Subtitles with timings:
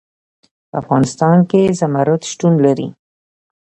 [0.69, 2.87] په افغانستان کې زمرد شتون لري.